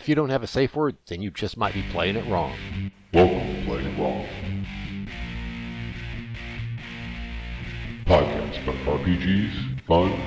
[0.00, 2.56] if you don't have a safe word, then you just might be playing it wrong.
[3.12, 4.26] Welcome to Playing It Wrong.
[8.06, 10.18] Podcast about RPGs, fun,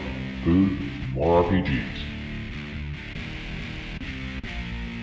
[0.43, 0.79] food,
[1.13, 2.03] more RPGs.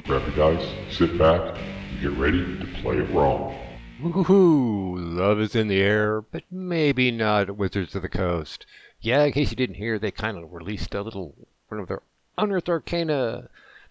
[0.04, 3.56] Grab your dice, sit back, and get ready to play it wrong.
[4.00, 4.94] Woohoo!
[4.96, 8.66] Love is in the air, but maybe not Wizards of the Coast.
[9.00, 11.34] Yeah, in case you didn't hear, they kind of released a little
[11.66, 12.02] one of their
[12.38, 13.48] Unearthed Arcana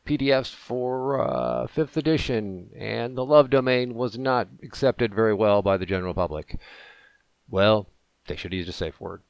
[0.09, 5.77] PDFs for uh, 5th edition, and the love domain was not accepted very well by
[5.77, 6.57] the general public.
[7.47, 7.85] Well,
[8.25, 9.21] they should use a safe word.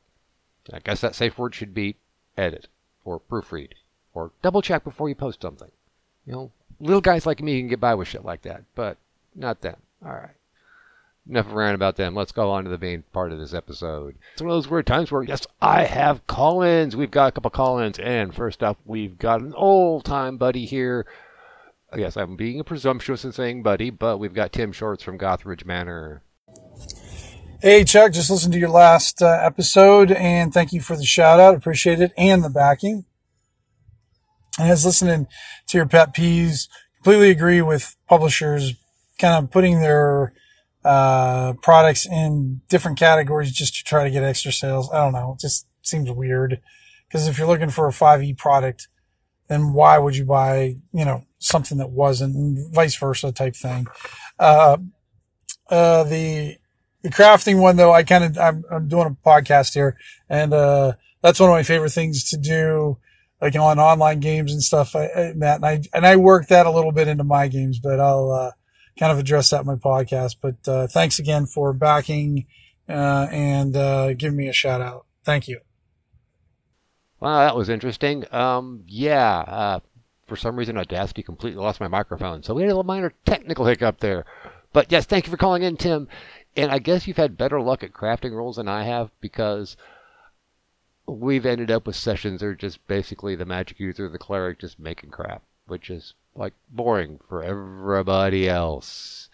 [0.72, 1.98] I guess that safe word should be
[2.38, 2.68] edit,
[3.04, 3.74] or proofread,
[4.14, 5.72] or double check before you post something.
[6.26, 8.98] You know, little guys like me can get by with shit like that, but
[9.36, 9.78] not them.
[10.06, 10.39] All right.
[11.30, 12.16] Enough around about them.
[12.16, 14.16] Let's go on to the main part of this episode.
[14.34, 16.96] It's one of those weird times where, yes, I have call ins.
[16.96, 18.00] We've got a couple call ins.
[18.00, 21.06] And first up, we've got an old time buddy here.
[21.96, 26.24] Yes, I'm being presumptuous in saying buddy, but we've got Tim Shorts from Gothridge Manor.
[27.62, 31.40] Hey, Chuck, just listened to your last uh, episode and thank you for the shout
[31.40, 31.56] out.
[31.56, 33.06] Appreciate it and the backing.
[34.58, 35.28] And as listening
[35.68, 38.74] to your pet peeves, completely agree with publishers
[39.20, 40.34] kind of putting their
[40.84, 44.90] uh, products in different categories just to try to get extra sales.
[44.92, 45.34] I don't know.
[45.34, 46.62] It just seems weird
[47.08, 48.88] because if you're looking for a 5e product,
[49.48, 53.88] then why would you buy, you know, something that wasn't and vice versa type thing.
[54.38, 54.78] Uh,
[55.70, 56.58] uh, the,
[57.02, 59.98] the crafting one though, I kind of, I'm, I'm doing a podcast here
[60.30, 62.98] and, uh, that's one of my favorite things to do,
[63.42, 66.66] like on online games and stuff, I, I, Matt, and I, and I work that
[66.66, 68.52] a little bit into my games, but I'll, uh,
[69.00, 70.36] kind of address that in my podcast.
[70.42, 72.46] But uh, thanks again for backing
[72.88, 75.06] uh, and uh, giving me a shout out.
[75.24, 75.62] Thank you.
[77.20, 78.26] Wow, that was interesting.
[78.34, 79.80] Um, yeah, uh,
[80.28, 83.66] for some reason Audacity completely lost my microphone, so we had a little minor technical
[83.66, 84.26] hiccup there.
[84.72, 86.08] But yes, thank you for calling in, Tim.
[86.56, 89.76] And I guess you've had better luck at crafting rules than I have because
[91.06, 94.80] we've ended up with sessions that are just basically the magic user, the cleric, just
[94.80, 99.30] making crap, which is like boring for everybody else.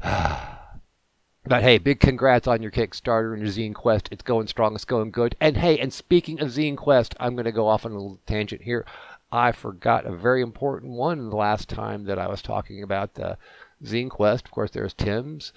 [0.02, 4.08] but hey, big congrats on your Kickstarter and your Zine Quest.
[4.12, 5.36] It's going strong, it's going good.
[5.40, 8.20] And hey, and speaking of Zine Quest, I'm going to go off on a little
[8.26, 8.86] tangent here.
[9.32, 13.36] I forgot a very important one the last time that I was talking about the
[13.82, 14.44] Zine Quest.
[14.46, 15.52] Of course, there's Tim's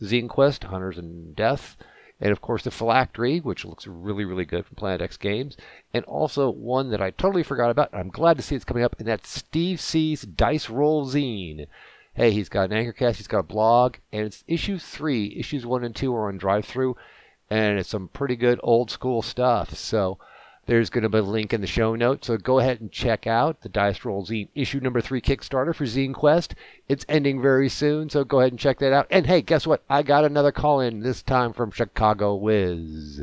[0.00, 1.76] Zine Quest, Hunters and Death
[2.22, 5.56] and of course the phylactery, which looks really, really good from Planet X Games,
[5.92, 7.90] and also one that I totally forgot about.
[7.92, 11.66] I'm glad to see it's coming up, and that's Steve C's Dice Roll Zine.
[12.14, 15.34] Hey, he's got an anchorcast, he's got a blog, and it's issue three.
[15.36, 16.94] Issues one and two are on DriveThru,
[17.50, 19.74] and it's some pretty good old school stuff.
[19.74, 20.18] So
[20.66, 23.26] there's going to be a link in the show notes, so go ahead and check
[23.26, 26.54] out the Dice Roll Zine issue number three Kickstarter for Zine Quest.
[26.88, 29.08] It's ending very soon, so go ahead and check that out.
[29.10, 29.82] And hey, guess what?
[29.90, 33.22] I got another call in this time from Chicago Wiz.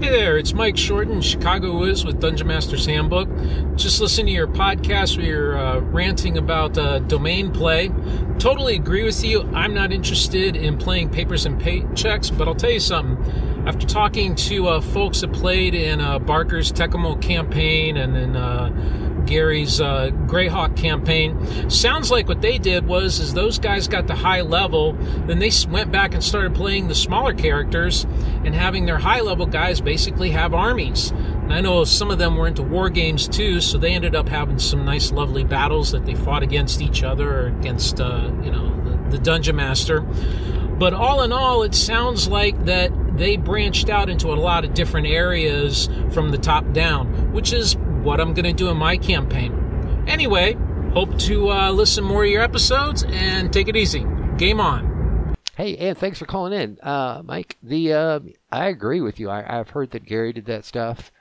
[0.00, 3.28] Hey there, it's Mike Shorten, Chicago Wiz with Dungeon Master's Handbook.
[3.74, 7.90] Just listen to your podcast where you're uh, ranting about uh, domain play.
[8.38, 9.42] Totally agree with you.
[9.54, 14.34] I'm not interested in playing papers and paychecks, but I'll tell you something after talking
[14.34, 20.10] to uh, folks that played in uh, Barker's Tekumel campaign and then uh, Gary's uh,
[20.26, 24.92] Greyhawk campaign, sounds like what they did was is those guys got the high level,
[25.26, 28.04] then they went back and started playing the smaller characters
[28.44, 31.10] and having their high level guys basically have armies.
[31.10, 34.28] And I know some of them were into war games too, so they ended up
[34.28, 38.50] having some nice, lovely battles that they fought against each other or against, uh, you
[38.50, 40.00] know, the, the dungeon master.
[40.00, 44.74] But all in all, it sounds like that they branched out into a lot of
[44.74, 48.96] different areas from the top down, which is what I'm going to do in my
[48.96, 50.04] campaign.
[50.06, 50.56] Anyway,
[50.92, 54.04] hope to uh, listen more of your episodes and take it easy.
[54.36, 55.34] Game on.
[55.56, 57.56] Hey, and thanks for calling in, uh, Mike.
[57.62, 58.20] The uh,
[58.50, 59.30] I agree with you.
[59.30, 61.12] I, have heard that Gary did that stuff,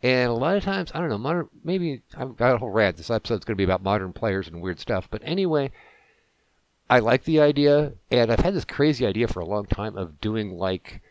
[0.00, 1.18] and a lot of times I don't know.
[1.18, 2.96] Modern, maybe I've got a whole rant.
[2.96, 5.08] This episode's going to be about modern players and weird stuff.
[5.10, 5.72] But anyway,
[6.88, 10.20] I like the idea, and I've had this crazy idea for a long time of
[10.20, 11.02] doing like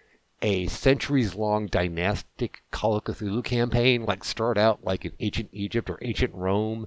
[0.44, 5.90] a centuries long dynastic Call of Cthulhu campaign, like start out like in ancient Egypt
[5.90, 6.86] or ancient Rome,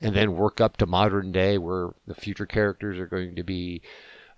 [0.00, 3.82] and then work up to modern day where the future characters are going to be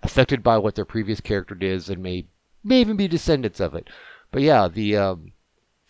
[0.01, 2.25] affected by what their previous character did and may
[2.63, 3.87] may even be descendants of it.
[4.31, 5.31] But yeah, the um,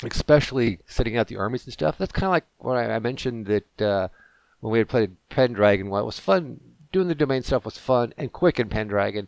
[0.04, 1.98] especially setting out the armies and stuff.
[1.98, 4.10] That's kind of like what I, mentioned that uh,
[4.60, 5.90] when we had played Pendragon.
[5.90, 6.60] Well, it was fun
[6.92, 9.28] doing the domain stuff was fun and quick in Pendragon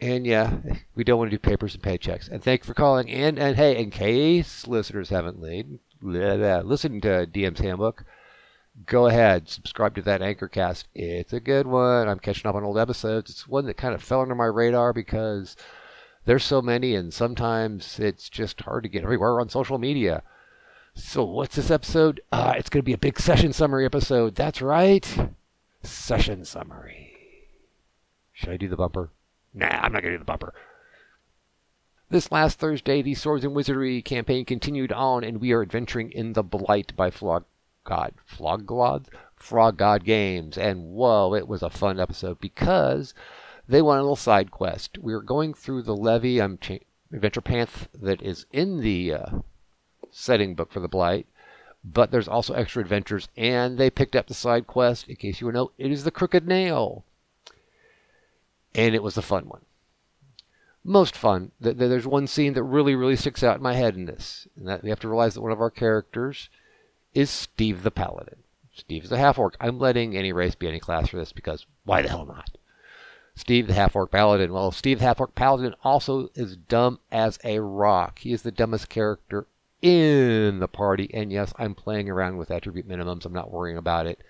[0.00, 0.56] and yeah,
[0.94, 2.28] we don't want to do papers and paychecks.
[2.28, 3.10] And thank you for calling.
[3.10, 8.04] And and hey, in case listeners haven't laid, listen to DM's Handbook,
[8.86, 10.84] go ahead, subscribe to that Anchorcast.
[10.94, 12.08] It's a good one.
[12.08, 13.30] I'm catching up on old episodes.
[13.30, 15.56] It's one that kind of fell under my radar because
[16.24, 20.22] there's so many, and sometimes it's just hard to get everywhere on social media.
[20.94, 22.20] So, what's this episode?
[22.32, 24.34] Uh, it's going to be a big session summary episode.
[24.34, 25.30] That's right.
[25.82, 27.14] Session summary.
[28.32, 29.10] Should I do the bumper?
[29.54, 30.54] Nah, I'm not going to do the bumper.
[32.10, 36.32] This last Thursday, the Swords and Wizardry campaign continued on, and we are adventuring in
[36.32, 37.44] the Blight by Flog
[37.84, 38.14] God.
[38.24, 39.08] Flog God?
[39.36, 40.56] Frog God Games.
[40.56, 43.12] And whoa, it was a fun episode because
[43.68, 44.98] they want a little side quest.
[44.98, 46.78] We are going through the levy um, cha-
[47.12, 49.26] adventure path that is in the uh,
[50.10, 51.26] setting book for the Blight,
[51.84, 55.08] but there's also extra adventures, and they picked up the side quest.
[55.08, 57.04] In case you would know, it is the Crooked Nail,
[58.78, 59.62] and it was a fun one
[60.88, 61.52] most fun.
[61.60, 64.82] There's one scene that really, really sticks out in my head in this, and that
[64.82, 66.48] we have to realize that one of our characters
[67.14, 68.38] is Steve the Paladin.
[68.72, 69.56] Steve is a half orc.
[69.60, 72.56] I'm letting any race be any class for this because why the hell not?
[73.34, 74.52] Steve the half orc paladin.
[74.52, 78.20] Well, Steve the half orc paladin also is dumb as a rock.
[78.20, 79.46] He is the dumbest character
[79.82, 83.26] in the party, and yes, I'm playing around with attribute minimums.
[83.26, 84.20] I'm not worrying about it.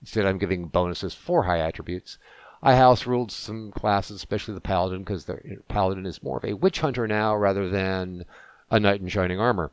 [0.00, 2.18] Instead, I'm giving bonuses for high attributes.
[2.62, 6.54] I house ruled some classes, especially the paladin, because the paladin is more of a
[6.54, 8.24] witch hunter now rather than
[8.70, 9.70] a knight in shining armor.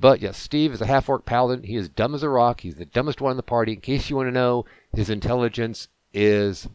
[0.00, 1.64] But yes, Steve is a half orc paladin.
[1.64, 2.60] He is dumb as a rock.
[2.60, 3.72] He's the dumbest one in the party.
[3.72, 6.68] In case you want to know, his intelligence is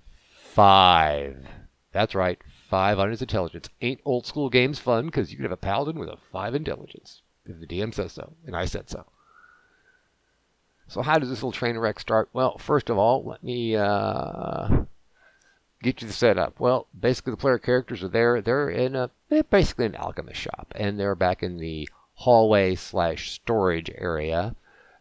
[0.53, 1.47] five.
[1.93, 3.69] That's right, five on his intelligence.
[3.81, 7.21] Ain't old school games fun because you can have a paladin with a five intelligence
[7.45, 9.05] if the DM says so, and I said so.
[10.87, 12.29] So how does this little train wreck start?
[12.33, 14.83] Well, first of all, let me uh,
[15.83, 16.59] get you the setup.
[16.59, 18.41] Well, basically the player characters are there.
[18.41, 19.11] They're in a
[19.49, 24.55] basically an alchemist shop, and they're back in the hallway slash storage area.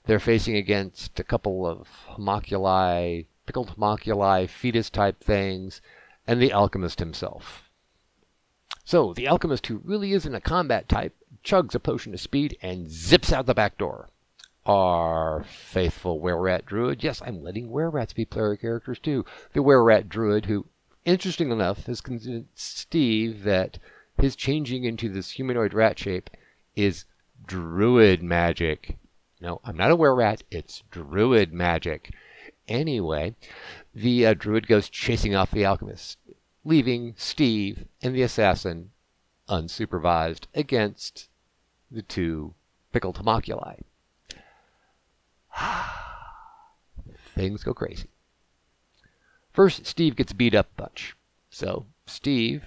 [0.04, 5.80] They're facing against a couple of homunculi, pickled homunculi, fetus type things,
[6.26, 7.70] and the alchemist himself.
[8.84, 11.14] So the alchemist, who really isn't a combat type,
[11.44, 14.08] chugs a potion of speed and zips out the back door.
[14.64, 19.24] Our faithful were druid, yes, I'm letting were be player characters too.
[19.52, 20.66] The were druid, who
[21.04, 23.78] interesting enough, has convinced Steve that
[24.18, 26.30] his changing into this humanoid rat shape
[26.76, 27.04] is
[27.46, 28.98] druid magic.
[29.40, 30.42] No, I'm not a were rat.
[30.50, 32.14] It's druid magic.
[32.68, 33.34] Anyway,
[33.94, 36.18] the uh, druid goes chasing off the alchemist,
[36.64, 38.92] leaving Steve and the assassin
[39.48, 41.28] unsupervised against
[41.90, 42.54] the two
[42.92, 43.80] pickled homunculi.
[47.34, 48.11] Things go crazy.
[49.52, 51.16] First, Steve gets beat up a bunch.
[51.50, 52.64] So Steve,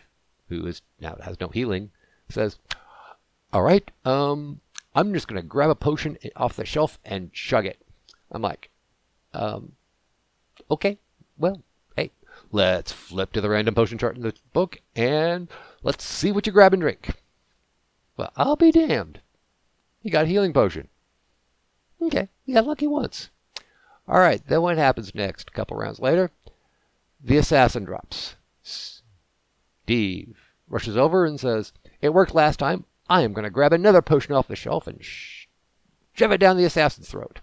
[0.49, 1.91] who is now has no healing,
[2.29, 2.57] says,
[3.51, 4.61] "All right, um,
[4.93, 7.81] I'm just gonna grab a potion off the shelf and chug it."
[8.31, 8.69] I'm like,
[9.33, 9.73] um,
[10.69, 10.97] okay,
[11.37, 11.61] well,
[11.95, 12.11] hey,
[12.51, 15.49] let's flip to the random potion chart in the book and
[15.83, 17.13] let's see what you grab and drink.
[18.17, 19.19] Well, I'll be damned.
[19.99, 20.87] He got healing potion.
[22.01, 23.29] Okay, you got lucky once.
[24.07, 25.49] All right, then what happens next?
[25.49, 26.31] A couple rounds later,
[27.23, 28.35] the assassin drops.
[28.63, 32.85] Steve rushes over and says, It worked last time.
[33.07, 36.65] I am going to grab another potion off the shelf and shove it down the
[36.65, 37.39] assassin's throat.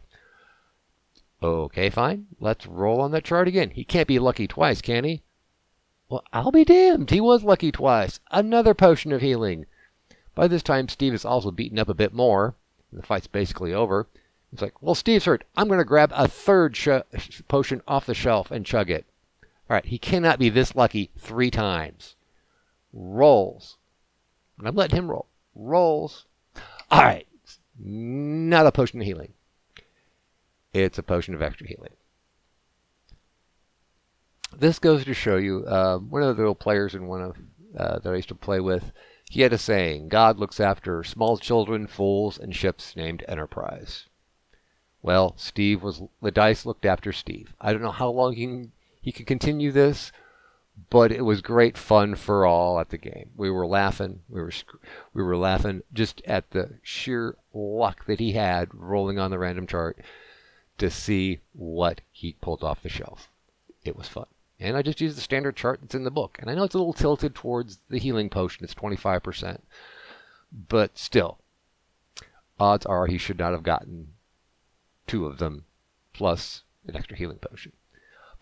[1.42, 2.26] Okay, fine.
[2.40, 3.70] Let's roll on that chart again.
[3.70, 5.22] He can't be lucky twice, can he?
[6.08, 7.10] Well, I'll be damned.
[7.10, 8.20] He was lucky twice.
[8.30, 9.66] Another potion of healing.
[10.34, 12.54] By this time, Steve is also beaten up a bit more.
[12.92, 14.06] The fight's basically over.
[14.52, 15.44] It's like, well, Steve's hurt.
[15.56, 16.88] I'm going to grab a third sh-
[17.48, 19.06] potion off the shelf and chug it.
[19.72, 22.14] All right, he cannot be this lucky three times.
[22.92, 23.78] Rolls.
[24.58, 25.28] And I'm letting him roll.
[25.54, 26.26] Rolls.
[26.90, 27.26] All right,
[27.78, 29.32] not a potion of healing.
[30.74, 31.94] It's a potion of extra healing.
[34.54, 37.36] This goes to show you uh, one of the little players in one of
[37.74, 38.92] uh, that I used to play with.
[39.30, 44.04] He had a saying: "God looks after small children, fools, and ships named Enterprise."
[45.00, 47.54] Well, Steve was the dice looked after Steve.
[47.58, 48.68] I don't know how long he
[49.02, 50.12] he could continue this,
[50.88, 53.30] but it was great fun for all at the game.
[53.36, 54.20] We were laughing.
[54.28, 54.52] We were
[55.12, 59.66] we were laughing just at the sheer luck that he had rolling on the random
[59.66, 59.98] chart
[60.78, 63.28] to see what he pulled off the shelf.
[63.84, 64.26] It was fun.
[64.58, 66.38] And I just used the standard chart that's in the book.
[66.38, 68.64] And I know it's a little tilted towards the healing potion.
[68.64, 69.60] It's 25%.
[70.68, 71.38] But still,
[72.60, 74.12] odds are he should not have gotten
[75.06, 75.64] two of them
[76.12, 77.72] plus an extra healing potion.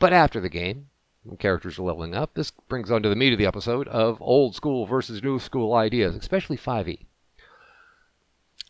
[0.00, 0.88] But after the game,
[1.22, 4.20] when characters are leveling up, this brings on to the meat of the episode of
[4.20, 7.00] old school versus new school ideas, especially 5e.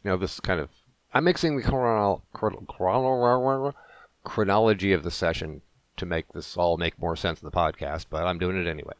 [0.04, 0.68] Now, this is kind of
[1.14, 3.74] I'm mixing the chronol- chron- chronol-
[4.24, 5.62] chronology of the session
[5.96, 8.94] to make this all make more sense in the podcast, but I'm doing it anyway.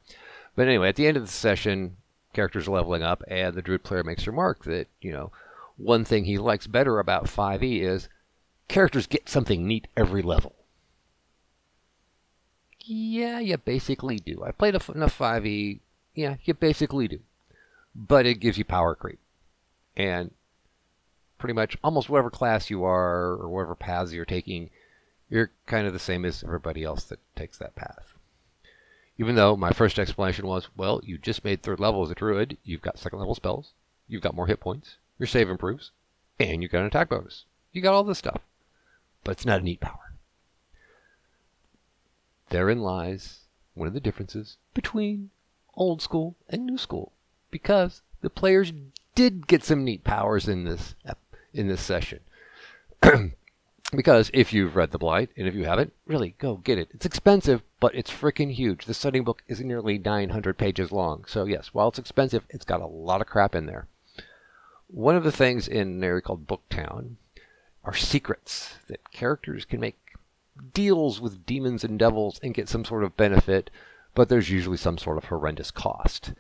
[0.55, 1.97] But anyway, at the end of the session,
[2.33, 5.33] characters are leveling up, and the druid player makes a remark that, you know,
[5.77, 8.09] one thing he likes better about 5e is
[8.69, 10.55] characters get something neat every level.
[12.83, 14.43] Yeah, you basically do.
[14.45, 15.81] I played enough 5e.
[16.15, 17.21] Yeah, you basically do.
[17.95, 19.19] But it gives you power creep.
[19.97, 20.31] And
[21.39, 24.71] pretty much almost whatever class you are or whatever paths you're taking,
[25.29, 28.15] you're kind of the same as everybody else that takes that path.
[29.19, 32.57] Even though my first explanation was, well, you just made third level as a druid,
[32.65, 33.73] you've got second level spells,
[34.09, 35.91] you've got more hit points, your save improves,
[36.39, 37.45] and you got an attack bonus.
[37.73, 38.41] You got all this stuff.
[39.23, 40.10] But it's not a neat power.
[42.51, 43.41] Therein lies
[43.75, 45.31] one of the differences between
[45.75, 47.13] old school and new school.
[47.51, 48.73] Because the players
[49.15, 50.95] did get some neat powers in this
[51.53, 52.21] in this session.
[53.97, 56.89] because if you've read The Blight, and if you haven't, really go get it.
[56.93, 58.85] It's expensive, but it's freaking huge.
[58.85, 61.25] The studying book is nearly 900 pages long.
[61.27, 63.89] So, yes, while it's expensive, it's got a lot of crap in there.
[64.87, 67.17] One of the things in an area called Booktown
[67.85, 69.97] are secrets that characters can make
[70.73, 73.71] deals with demons and devils and get some sort of benefit,
[74.15, 76.33] but there's usually some sort of horrendous cost.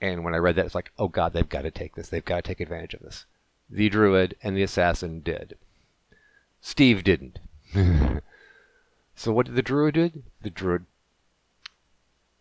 [0.00, 2.08] And when I read that, it's like, oh god, they've got to take this.
[2.08, 3.26] They've got to take advantage of this.
[3.68, 5.56] The druid and the assassin did.
[6.60, 7.38] Steve didn't.
[9.14, 10.22] so what did the druid do?
[10.42, 10.86] The druid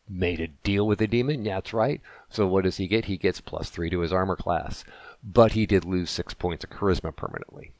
[0.09, 1.43] made a deal with the demon.
[1.43, 2.01] Yeah, that's right.
[2.29, 3.05] So what does he get?
[3.05, 4.85] He gets plus three to his armor class.
[5.23, 7.71] But he did lose six points of charisma permanently.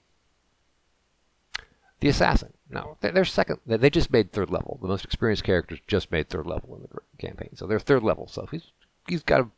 [1.99, 2.53] The assassin.
[2.69, 3.59] No, they're second.
[3.65, 4.77] They just made third level.
[4.81, 8.27] The most experienced characters just made third level in the campaign, so they're third level.
[8.27, 8.71] So he's
[9.07, 9.49] he's got a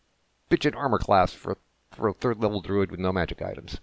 [0.50, 1.58] bitchin' armor class for
[1.92, 3.80] for a third level druid with no magic items.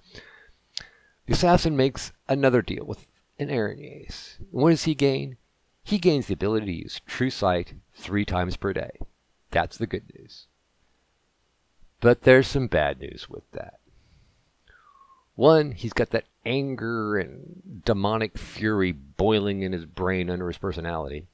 [1.26, 3.06] The assassin makes another deal with
[3.38, 4.36] an Erinnyes.
[4.50, 5.38] What does he gain?
[5.82, 8.92] He gains the ability to use True Sight three times per day.
[9.50, 10.46] That's the good news.
[12.00, 13.80] But there's some bad news with that.
[15.36, 21.26] One, he's got that anger and demonic fury boiling in his brain under his personality.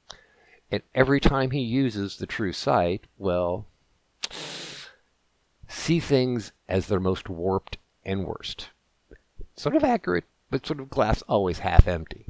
[0.69, 3.65] And every time he uses the true sight, well,
[5.67, 8.69] see things as their most warped and worst.
[9.55, 12.25] Sort of accurate, but sort of glass always half empty.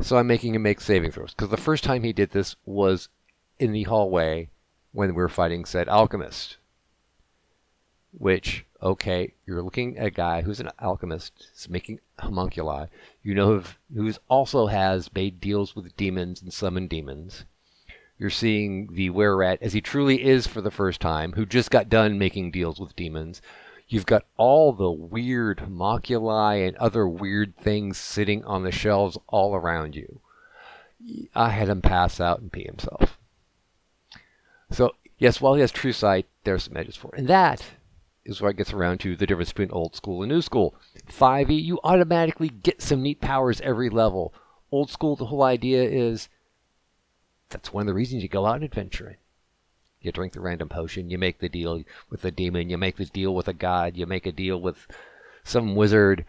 [0.00, 3.08] So I'm making him make saving throws, because the first time he did this was
[3.58, 4.48] in the hallway
[4.92, 6.56] when we were fighting said alchemist.
[8.16, 12.86] Which okay, you're looking at a guy who's an alchemist, is making homunculi.
[13.22, 13.62] You know
[13.94, 17.44] who's also has made deals with demons and summoned demons.
[18.18, 21.70] You're seeing the were rat as he truly is for the first time, who just
[21.70, 23.40] got done making deals with demons.
[23.88, 29.54] You've got all the weird homunculi and other weird things sitting on the shelves all
[29.54, 30.20] around you.
[31.34, 33.18] I had him pass out and pee himself.
[34.70, 37.20] So, yes, while he has true sight, there's some edges for it.
[37.20, 37.64] And that
[38.28, 40.74] is where what gets around to the difference between old school and new school.
[41.10, 44.34] 5e, you automatically get some neat powers every level.
[44.70, 46.28] Old school, the whole idea is
[47.48, 49.16] that's one of the reasons you go out adventuring.
[50.02, 53.06] You drink the random potion, you make the deal with the demon, you make the
[53.06, 54.86] deal with a god, you make a deal with
[55.42, 56.26] some wizard,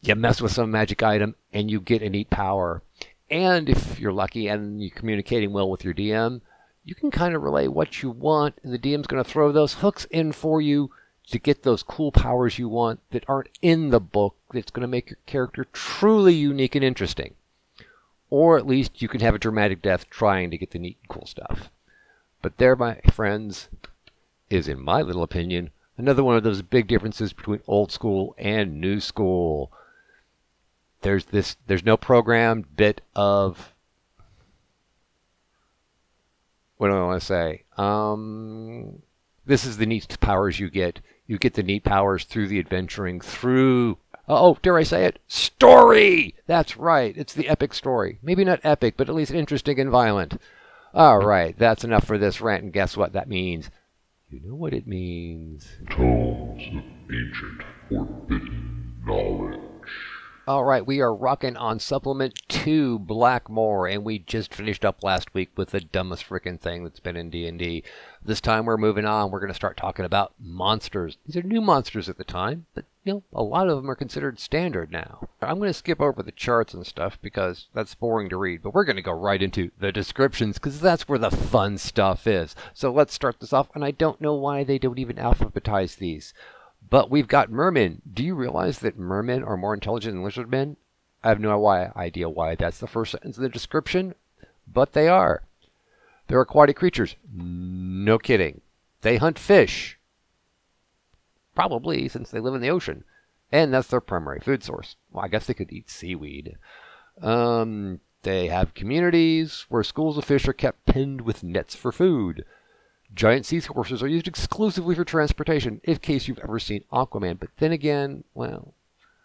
[0.00, 2.82] you mess with some magic item, and you get a neat power.
[3.30, 6.40] And if you're lucky and you're communicating well with your DM,
[6.84, 9.74] you can kind of relay what you want, and the DM's going to throw those
[9.74, 10.90] hooks in for you
[11.28, 14.88] to get those cool powers you want that aren't in the book that's going to
[14.88, 17.34] make your character truly unique and interesting.
[18.30, 21.08] Or at least you can have a dramatic death trying to get the neat and
[21.08, 21.70] cool stuff.
[22.42, 23.68] But there, my friends,
[24.50, 28.80] is, in my little opinion, another one of those big differences between old school and
[28.80, 29.72] new school.
[31.00, 33.72] There's this there's no programmed bit of
[36.76, 37.62] what do I want to say?
[37.76, 39.02] Um,
[39.46, 43.20] this is the neat powers you get you get the neat powers through the adventuring,
[43.20, 45.20] through, uh, oh, dare I say it?
[45.26, 46.34] Story!
[46.46, 48.18] That's right, it's the epic story.
[48.22, 50.40] Maybe not epic, but at least interesting and violent.
[50.92, 53.70] All right, that's enough for this rant, and guess what that means?
[54.30, 55.68] You know what it means.
[55.90, 59.60] Tomes of ancient forbidden knowledge.
[60.46, 65.32] All right, we are rocking on supplement two, Blackmoor, and we just finished up last
[65.32, 67.82] week with the dumbest freaking thing that's been in D&D.
[68.22, 69.30] This time we're moving on.
[69.30, 71.16] We're going to start talking about monsters.
[71.24, 73.94] These are new monsters at the time, but you know, a lot of them are
[73.94, 75.28] considered standard now.
[75.40, 78.74] I'm going to skip over the charts and stuff because that's boring to read, but
[78.74, 82.54] we're going to go right into the descriptions because that's where the fun stuff is.
[82.74, 86.34] So let's start this off, and I don't know why they don't even alphabetize these.
[86.90, 88.02] But we've got mermen.
[88.12, 90.76] Do you realize that mermen are more intelligent than lizardmen?
[91.22, 94.14] I have no idea why that's the first sentence of the description,
[94.70, 95.42] but they are.
[96.26, 97.16] They're aquatic creatures.
[97.32, 98.60] No kidding.
[99.00, 99.98] They hunt fish.
[101.54, 103.04] Probably, since they live in the ocean.
[103.52, 104.96] And that's their primary food source.
[105.12, 106.56] Well, I guess they could eat seaweed.
[107.22, 112.44] Um, they have communities where schools of fish are kept pinned with nets for food.
[113.12, 117.38] Giant seahorses are used exclusively for transportation, in case you've ever seen Aquaman.
[117.38, 118.74] But then again, well,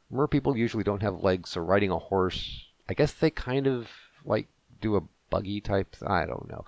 [0.10, 3.90] mer people usually don't have legs, so riding a horse, I guess they kind of
[4.26, 4.48] like
[4.82, 5.96] do a buggy type.
[6.06, 6.66] I don't know.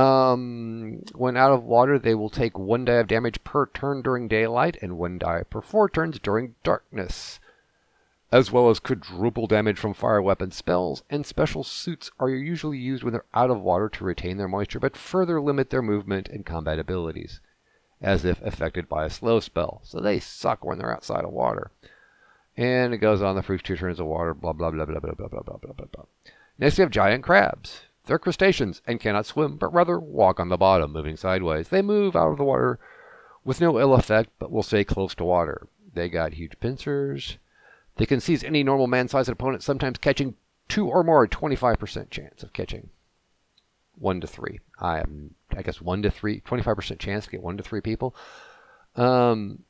[0.00, 4.26] Um, when out of water, they will take one die of damage per turn during
[4.26, 7.38] daylight and one die per four turns during darkness,
[8.34, 11.04] as well as quadruple damage from fire weapon spells.
[11.08, 14.80] And special suits are usually used when they're out of water to retain their moisture,
[14.80, 17.40] but further limit their movement and combat abilities,
[18.02, 19.82] as if affected by a slow spell.
[19.84, 21.70] So they suck when they're outside of water.
[22.56, 25.14] And it goes on the first two turns of water, blah blah blah blah blah
[25.14, 26.04] blah blah blah blah blah.
[26.58, 27.82] Next we have giant crabs.
[28.06, 31.68] They're crustaceans and cannot swim, but rather walk on the bottom, moving sideways.
[31.68, 32.80] They move out of the water
[33.44, 35.68] with no ill effect, but will stay close to water.
[35.94, 37.38] They got huge pincers.
[37.96, 40.34] They can seize any normal man-sized opponent, sometimes catching
[40.68, 42.90] two or more, 25% chance of catching.
[43.96, 44.60] One to three.
[44.80, 48.14] I am, I guess one to three, 25% chance to get one to three people.
[48.96, 49.60] Um,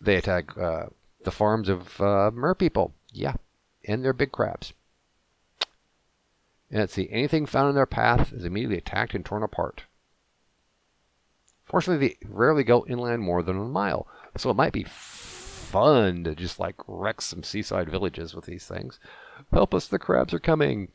[0.00, 0.86] they attack uh,
[1.24, 2.94] the farms of uh, mer people.
[3.12, 3.34] Yeah,
[3.84, 4.72] and they're big crabs.
[6.70, 9.84] And let's see, anything found in their path is immediately attacked and torn apart.
[11.64, 14.06] Fortunately, they rarely go inland more than a mile,
[14.36, 14.84] so it might be
[15.68, 18.98] fun to just like wreck some seaside villages with these things.
[19.52, 20.88] Help us, the crabs are coming.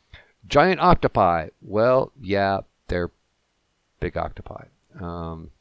[0.47, 1.49] Giant octopi.
[1.61, 3.11] Well, yeah, they're
[3.99, 4.65] big octopi.
[4.99, 5.51] Um,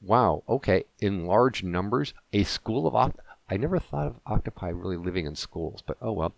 [0.00, 3.22] wow, okay, in large numbers, a school of octopi.
[3.48, 6.34] I never thought of octopi really living in schools, but oh well.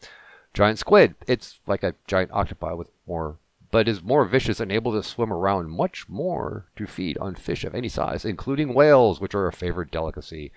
[0.53, 1.17] Giant squid.
[1.27, 3.39] It's like a giant octopi with more,
[3.73, 7.65] but is more vicious and able to swim around much more to feed on fish
[7.65, 10.53] of any size, including whales, which are a favorite delicacy.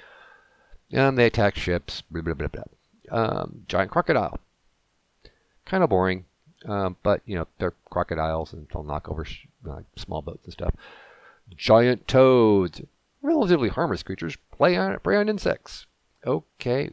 [0.91, 2.03] And they attack ships.
[2.09, 2.63] Blah blah blah blah.
[3.09, 4.39] Um, giant crocodile.
[5.65, 6.25] Kind of boring,
[6.65, 10.53] um, but you know they're crocodiles and they'll knock over sh- like small boats and
[10.53, 10.73] stuff.
[11.55, 12.81] Giant toads,
[13.21, 15.85] relatively harmless creatures, prey on, prey on insects.
[16.25, 16.91] Okay,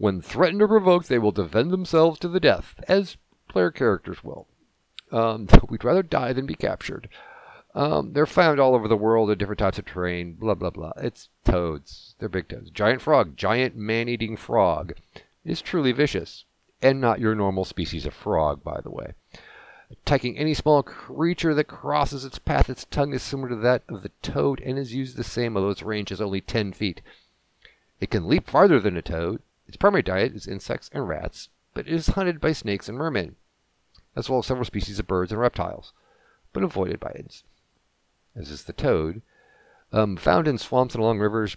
[0.00, 4.46] when threatened or provoked, they will defend themselves to the death, as player characters will.
[5.12, 7.06] Um, we'd rather die than be captured.
[7.74, 10.92] Um, they're found all over the world in different types of terrain, blah, blah, blah.
[10.96, 12.16] It's toads.
[12.18, 12.70] They're big toads.
[12.70, 14.94] Giant frog, giant man eating frog,
[15.44, 16.44] is truly vicious,
[16.82, 19.12] and not your normal species of frog, by the way.
[19.90, 24.02] Attacking any small creature that crosses its path, its tongue is similar to that of
[24.02, 27.02] the toad and is used the same, although its range is only 10 feet.
[28.00, 31.86] It can leap farther than a toad, its primary diet is insects and rats, but
[31.86, 33.36] it is hunted by snakes and mermen,
[34.16, 35.92] as well as several species of birds and reptiles,
[36.52, 37.42] but avoided by it,
[38.34, 39.22] as is the toad.
[39.92, 41.56] Um, found in swamps and along rivers,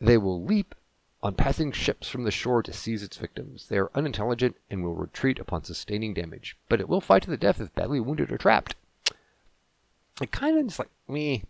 [0.00, 0.74] they will leap
[1.22, 3.68] on passing ships from the shore to seize its victims.
[3.68, 7.36] They are unintelligent and will retreat upon sustaining damage, but it will fight to the
[7.36, 8.74] death if badly wounded or trapped.
[10.20, 11.44] It kind of just like me,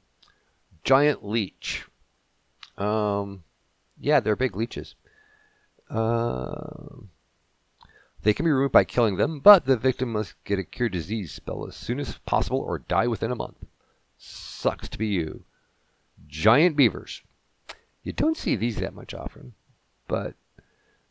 [0.84, 1.84] giant leech.
[2.76, 3.44] Um,
[3.98, 4.94] yeah, they're big leeches.
[5.88, 7.02] Uh,
[8.26, 11.30] they can be removed by killing them, but the victim must get a cure disease
[11.30, 13.64] spell as soon as possible or die within a month.
[14.18, 15.44] Sucks to be you.
[16.26, 17.22] Giant beavers.
[18.02, 19.54] You don't see these that much often,
[20.08, 20.34] but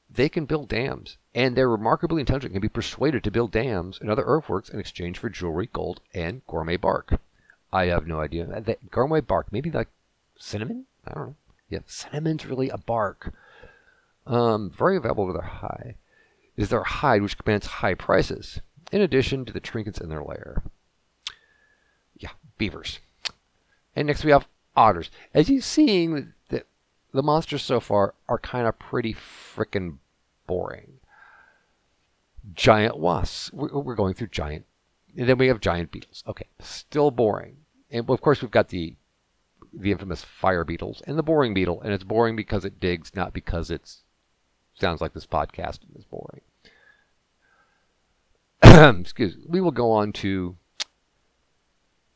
[0.09, 3.97] they can build dams, and they're remarkably intelligent and can be persuaded to build dams
[4.01, 7.21] and other earthworks in exchange for jewelry, gold, and gourmet bark.
[7.71, 8.45] I have no idea.
[8.45, 9.87] That gourmet bark, maybe like
[10.37, 10.85] cinnamon?
[11.07, 11.35] I don't know.
[11.69, 13.33] Yeah, cinnamon's really a bark.
[14.27, 15.95] Um, very valuable to their hide
[16.57, 20.63] is their hide, which commands high prices, in addition to the trinkets in their lair.
[22.17, 22.99] Yeah, beavers.
[23.95, 25.09] And next we have otters.
[25.33, 26.63] As you've seen, the,
[27.13, 29.97] the monsters so far are kind of pretty frickin'
[30.47, 30.99] boring.
[32.53, 33.51] Giant wasps.
[33.53, 34.65] We're, we're going through giant.
[35.17, 36.23] And then we have giant beetles.
[36.27, 37.57] Okay, still boring.
[37.89, 38.95] And of course, we've got the
[39.77, 43.33] the infamous fire beetles and the boring beetle, and it's boring because it digs, not
[43.33, 43.93] because it
[44.75, 46.41] sounds like this podcast is boring.
[49.01, 49.43] Excuse me.
[49.47, 50.57] We will go on to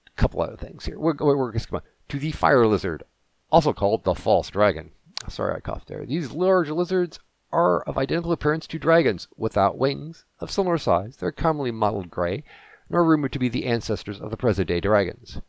[0.07, 0.99] a couple other things here.
[0.99, 3.03] We're, we're, just going to the fire lizard,
[3.51, 4.91] also called the false dragon.
[5.27, 6.05] Sorry, I coughed there.
[6.05, 7.19] These large lizards
[7.51, 11.17] are of identical appearance to dragons, without wings, of similar size.
[11.17, 12.43] They're commonly mottled gray,
[12.87, 15.41] and are rumored to be the ancestors of the present-day dragons.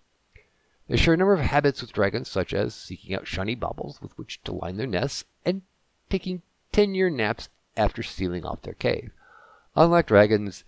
[0.88, 4.16] They share a number of habits with dragons, such as seeking out shiny baubles with
[4.18, 5.62] which to line their nests and
[6.08, 6.42] taking
[6.80, 9.10] 10 year naps after sealing off their cave.
[9.76, 10.64] Unlike dragons,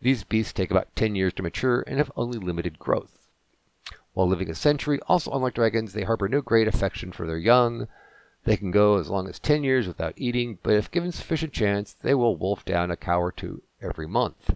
[0.00, 3.26] these beasts take about 10 years to mature and have only limited growth.
[4.12, 7.88] While living a century, also unlike dragons, they harbor no great affection for their young.
[8.44, 11.92] They can go as long as 10 years without eating, but if given sufficient chance,
[11.92, 14.54] they will wolf down a cow or two every month.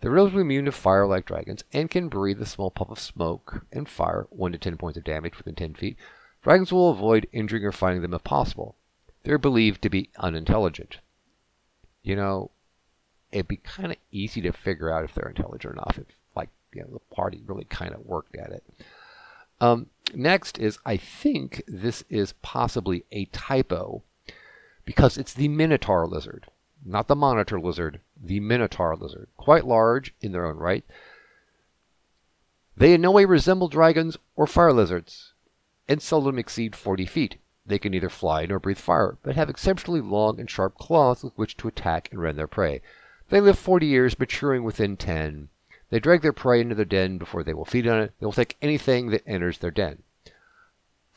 [0.00, 3.66] They're relatively immune to fire like dragons and can breathe a small puff of smoke
[3.72, 5.96] and fire 1 to 10 points of damage within 10 feet.
[6.44, 8.76] Dragons will avoid injuring or fighting them if possible.
[9.26, 10.98] They're believed to be unintelligent.
[12.04, 12.52] You know,
[13.32, 16.04] it'd be kind of easy to figure out if they're intelligent not if,
[16.36, 18.62] like, you know, the party really kind of worked at it.
[19.60, 24.04] Um, next is, I think this is possibly a typo
[24.84, 26.46] because it's the Minotaur lizard,
[26.84, 29.26] not the monitor lizard, the Minotaur lizard.
[29.36, 30.84] Quite large in their own right.
[32.76, 35.32] They in no way resemble dragons or fire lizards
[35.88, 37.38] and seldom exceed 40 feet.
[37.66, 41.36] They can neither fly nor breathe fire, but have exceptionally long and sharp claws with
[41.36, 42.80] which to attack and rend their prey.
[43.28, 45.48] They live 40 years, maturing within 10.
[45.90, 48.12] They drag their prey into their den before they will feed on it.
[48.20, 50.02] They will take anything that enters their den.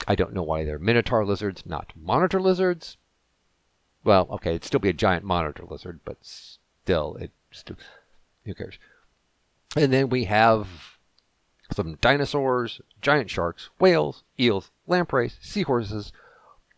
[0.07, 2.97] I don't know why they're minotaur lizards, not monitor lizards.
[4.03, 7.75] Well, okay, it'd still be a giant monitor lizard, but still, it still,
[8.45, 8.79] who cares?
[9.75, 10.97] And then we have
[11.71, 16.11] some dinosaurs, giant sharks, whales, eels, lampreys, seahorses,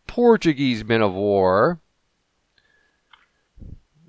[0.06, 1.80] Portuguese men of war.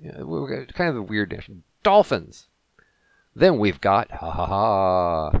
[0.02, 1.62] Kind of a weird nation.
[1.82, 2.48] Dolphins.
[3.34, 5.40] Then we've got ha ha ha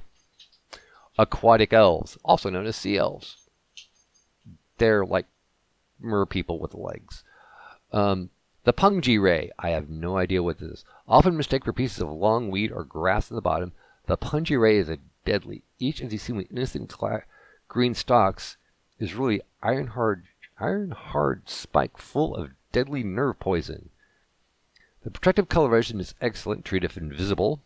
[1.18, 3.36] aquatic elves, also known as sea elves.
[4.78, 5.26] They're like
[6.00, 7.22] mer people with legs.
[7.92, 8.30] Um,
[8.64, 10.84] the Pungi Ray, I have no idea what this is.
[11.06, 13.72] Often mistaken for pieces of long weed or grass in the bottom.
[14.06, 15.62] The Pungi Ray is a deadly.
[15.78, 17.22] Each of these seemingly innocent cla-
[17.68, 18.56] green stalks
[18.98, 20.24] is really iron hard,
[20.58, 23.90] iron hard spike full of deadly nerve poison.
[25.02, 27.60] The protective coloration is excellent, treat if invisible.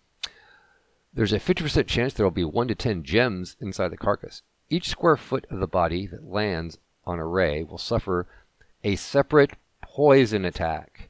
[1.15, 4.43] There's a 50% chance there will be 1 to 10 gems inside the carcass.
[4.71, 8.27] Each square foot of the body that lands on a ray will suffer
[8.85, 11.09] a separate poison attack.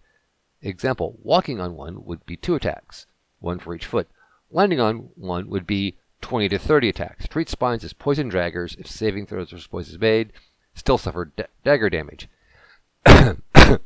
[0.63, 3.07] Example, walking on one would be 2 attacks,
[3.41, 4.09] one for each foot.
[4.51, 7.29] Landing on one would be 20 to 30 attacks.
[7.29, 10.33] Treat spines as poison daggers if saving throws or poison made.
[10.79, 12.29] Still suffer da- dagger damage.
[13.05, 13.81] the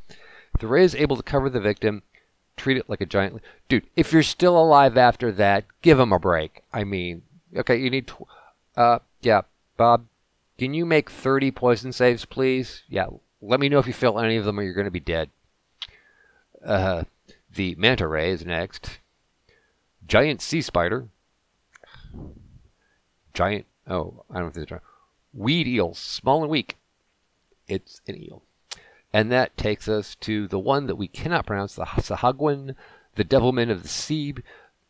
[0.61, 2.02] ray is able to cover the victim,
[2.55, 3.40] treat it like a giant.
[3.66, 6.62] Dude, if you're still alive after that, give him a break.
[6.70, 7.22] I mean,
[7.57, 8.09] okay, you need.
[8.09, 8.28] Tw-
[8.76, 9.40] uh, yeah,
[9.78, 10.05] Bob,
[10.59, 12.83] can you make 30 poison saves, please?
[12.90, 13.07] Yeah,
[13.40, 15.31] let me know if you fail any of them or you're going to be dead.
[16.62, 17.05] Uh,
[17.50, 18.98] the manta ray is next.
[20.07, 21.09] Giant sea spider.
[23.33, 23.64] Giant.
[23.88, 24.85] Oh, I don't this is giant.
[25.33, 26.76] Weed eels, small and weak.
[27.72, 28.42] It's an eel.
[29.12, 32.74] And that takes us to the one that we cannot pronounce, the Sahuagin,
[33.14, 34.35] the Devilman of the Sea,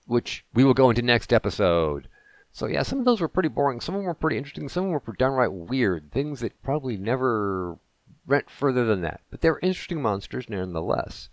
[0.06, 2.08] which we will go into next episode.
[2.52, 3.80] So yeah, some of those were pretty boring.
[3.80, 4.68] Some of them were pretty interesting.
[4.68, 6.10] Some of them were downright weird.
[6.12, 7.78] Things that probably never
[8.26, 9.20] went further than that.
[9.30, 11.28] But they were interesting monsters nonetheless.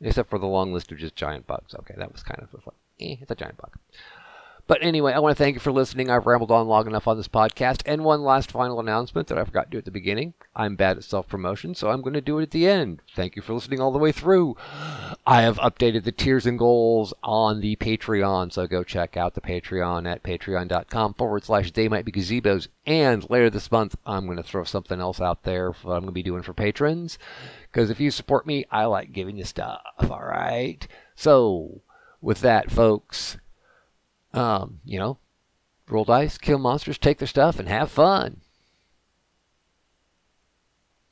[0.00, 1.74] Except for the long list of just giant bugs.
[1.74, 2.74] Okay, that was kind of a fun.
[3.00, 3.78] Eh, it's a giant bug.
[4.68, 6.10] But anyway, I want to thank you for listening.
[6.10, 7.82] I've rambled on long enough on this podcast.
[7.86, 10.34] And one last final announcement that I forgot to do at the beginning.
[10.56, 13.00] I'm bad at self promotion, so I'm going to do it at the end.
[13.14, 14.56] Thank you for listening all the way through.
[15.24, 19.40] I have updated the tiers and goals on the Patreon, so go check out the
[19.40, 22.66] Patreon at patreon.com forward slash they might be gazebos.
[22.86, 26.00] And later this month, I'm going to throw something else out there for what I'm
[26.00, 27.18] going to be doing for patrons.
[27.70, 30.86] Because if you support me, I like giving you stuff, all right?
[31.14, 31.82] So,
[32.20, 33.36] with that, folks,
[34.36, 35.18] um, you know,
[35.88, 38.42] roll dice, kill monsters, take their stuff, and have fun.